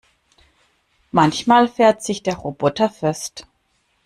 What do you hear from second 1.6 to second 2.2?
fährt